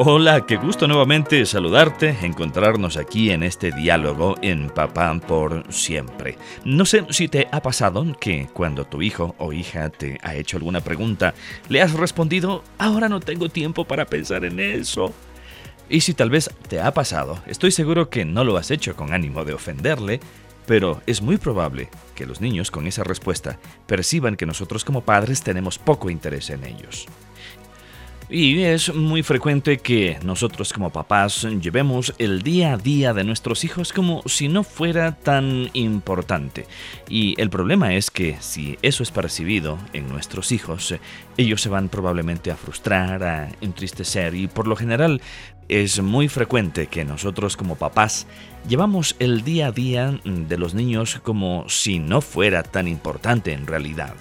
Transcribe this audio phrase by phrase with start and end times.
[0.00, 6.38] Hola, qué gusto nuevamente saludarte, encontrarnos aquí en este diálogo en Papá por siempre.
[6.64, 10.56] No sé si te ha pasado que cuando tu hijo o hija te ha hecho
[10.56, 11.34] alguna pregunta,
[11.68, 15.12] le has respondido, ahora no tengo tiempo para pensar en eso.
[15.88, 19.12] Y si tal vez te ha pasado, estoy seguro que no lo has hecho con
[19.12, 20.20] ánimo de ofenderle,
[20.64, 23.58] pero es muy probable que los niños con esa respuesta
[23.88, 27.08] perciban que nosotros como padres tenemos poco interés en ellos.
[28.30, 33.64] Y es muy frecuente que nosotros como papás llevemos el día a día de nuestros
[33.64, 36.66] hijos como si no fuera tan importante.
[37.08, 40.94] Y el problema es que si eso es percibido en nuestros hijos,
[41.38, 45.22] ellos se van probablemente a frustrar, a entristecer y por lo general
[45.68, 48.26] es muy frecuente que nosotros como papás
[48.66, 53.66] llevamos el día a día de los niños como si no fuera tan importante en
[53.66, 54.14] realidad.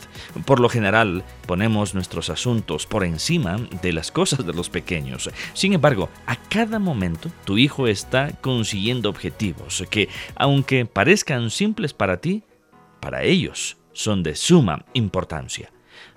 [0.45, 5.29] Por lo general ponemos nuestros asuntos por encima de las cosas de los pequeños.
[5.53, 12.17] Sin embargo, a cada momento tu hijo está consiguiendo objetivos que, aunque parezcan simples para
[12.17, 12.43] ti,
[12.99, 15.71] para ellos son de suma importancia.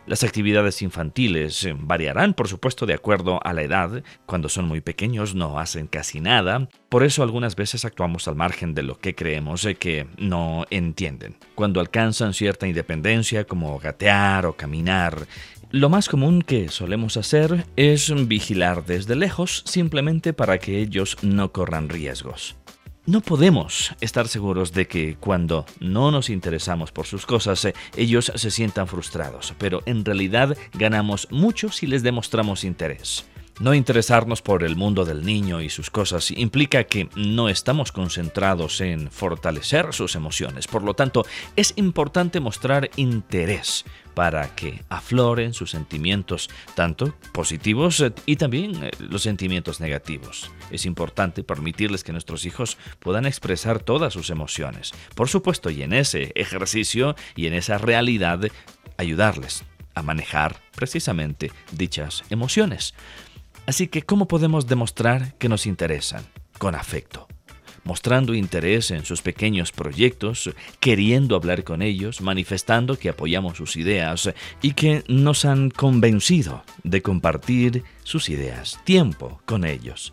[0.07, 4.03] Las actividades infantiles variarán, por supuesto, de acuerdo a la edad.
[4.27, 6.69] Cuando son muy pequeños no hacen casi nada.
[6.89, 11.37] Por eso algunas veces actuamos al margen de lo que creemos que no entienden.
[11.55, 15.27] Cuando alcanzan cierta independencia, como gatear o caminar,
[15.73, 21.53] lo más común que solemos hacer es vigilar desde lejos simplemente para que ellos no
[21.53, 22.57] corran riesgos.
[23.07, 28.33] No podemos estar seguros de que cuando no nos interesamos por sus cosas, eh, ellos
[28.35, 33.25] se sientan frustrados, pero en realidad ganamos mucho si les demostramos interés.
[33.61, 38.81] No interesarnos por el mundo del niño y sus cosas implica que no estamos concentrados
[38.81, 40.67] en fortalecer sus emociones.
[40.67, 41.27] Por lo tanto,
[41.57, 43.85] es importante mostrar interés
[44.21, 50.51] para que afloren sus sentimientos, tanto positivos eh, y también eh, los sentimientos negativos.
[50.71, 54.93] Es importante permitirles que nuestros hijos puedan expresar todas sus emociones.
[55.15, 58.41] Por supuesto, y en ese ejercicio y en esa realidad,
[58.99, 59.65] ayudarles
[59.95, 62.93] a manejar precisamente dichas emociones.
[63.65, 66.27] Así que, ¿cómo podemos demostrar que nos interesan?
[66.59, 67.27] Con afecto,
[67.85, 74.33] mostrando interés en sus pequeños proyectos, queriendo hablar con ellos, manifestando que apoyamos sus ideas
[74.63, 80.13] y que nos han convencido de compartir sus ideas, tiempo con ellos.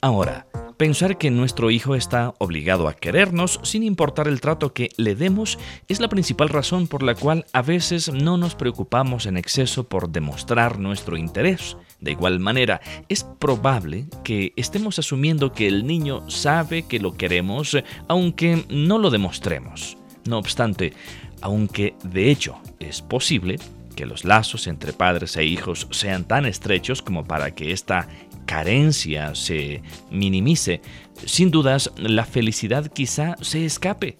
[0.00, 0.46] Ahora,
[0.78, 5.58] Pensar que nuestro hijo está obligado a querernos sin importar el trato que le demos
[5.88, 10.08] es la principal razón por la cual a veces no nos preocupamos en exceso por
[10.08, 11.76] demostrar nuestro interés.
[12.00, 17.76] De igual manera, es probable que estemos asumiendo que el niño sabe que lo queremos
[18.06, 19.96] aunque no lo demostremos.
[20.24, 20.92] No obstante,
[21.40, 23.58] aunque de hecho es posible,
[23.96, 28.06] que los lazos entre padres e hijos sean tan estrechos como para que esta
[28.46, 30.80] carencia se minimice,
[31.26, 34.16] sin dudas la felicidad quizá se escape.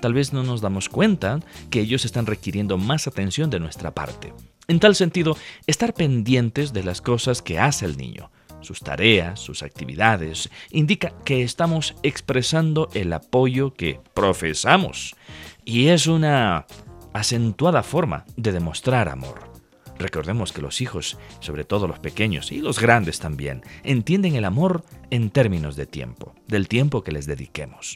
[0.00, 1.38] Tal vez no nos damos cuenta
[1.70, 4.32] que ellos están requiriendo más atención de nuestra parte.
[4.70, 5.36] En tal sentido,
[5.66, 11.42] estar pendientes de las cosas que hace el niño, sus tareas, sus actividades, indica que
[11.42, 15.16] estamos expresando el apoyo que profesamos.
[15.64, 16.66] Y es una
[17.12, 19.50] acentuada forma de demostrar amor.
[19.98, 24.84] Recordemos que los hijos, sobre todo los pequeños y los grandes también, entienden el amor
[25.10, 27.94] en términos de tiempo, del tiempo que les dediquemos.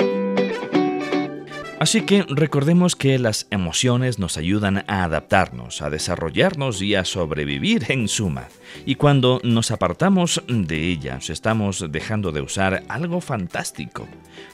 [1.85, 7.85] Así que recordemos que las emociones nos ayudan a adaptarnos, a desarrollarnos y a sobrevivir
[7.91, 8.49] en suma.
[8.87, 14.09] Y cuando nos apartamos de ellas, estamos dejando de usar algo fantástico.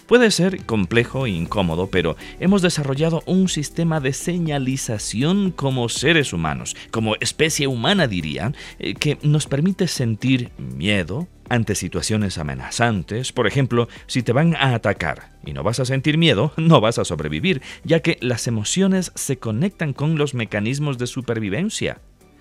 [0.08, 6.74] Puede ser complejo e incómodo, pero hemos desarrollado un sistema de señalización como seres humanos,
[6.90, 13.32] como especie humana diría, eh, que nos permite sentir miedo, ante situaciones amenazantes.
[13.32, 16.98] Por ejemplo, si te van a atacar y no vas a sentir miedo, no vas
[16.98, 22.00] a sobrevivir, ya que las emociones se conectan con los mecanismos de supervivencia.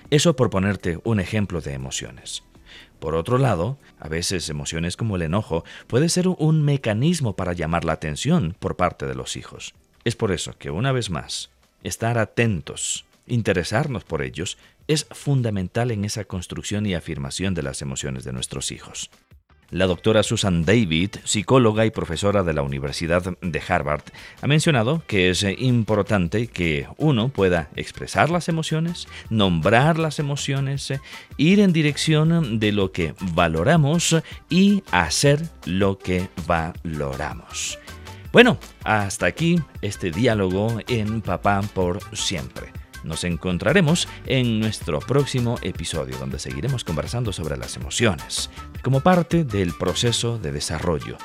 [0.10, 2.44] Eso por ponerte un ejemplo de emociones.
[3.00, 7.84] Por otro lado, a veces emociones como el enojo puede ser un mecanismo para llamar
[7.84, 9.74] la atención por parte de los hijos.
[10.06, 11.50] Es por eso que una vez más,
[11.84, 14.58] estar atentos interesarnos por ellos,
[14.90, 19.12] es fundamental en esa construcción y afirmación de las emociones de nuestros hijos.
[19.70, 24.02] La doctora Susan David, psicóloga y profesora de la Universidad de Harvard,
[24.42, 30.92] ha mencionado que es importante que uno pueda expresar las emociones, nombrar las emociones,
[31.38, 34.16] ir en dirección de lo que valoramos
[34.50, 37.78] y hacer lo que valoramos.
[38.32, 42.79] Bueno, hasta aquí este diálogo en Papá por siempre.
[43.04, 48.50] Nos encontraremos en nuestro próximo episodio donde seguiremos conversando sobre las emociones
[48.82, 51.18] como parte del proceso de desarrollo.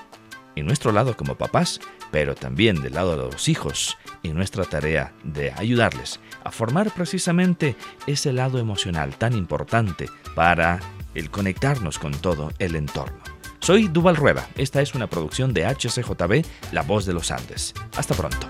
[0.57, 1.81] En nuestro lado como papás,
[2.13, 7.77] pero también del lado de los hijos, en nuestra tarea de ayudarles a formar precisamente
[8.07, 10.79] ese lado emocional tan importante para
[11.15, 13.19] el conectarnos con todo el entorno.
[13.59, 17.73] Soy Duval Rueda, esta es una producción de HCJB, La Voz de los Andes.
[17.97, 18.47] Hasta pronto.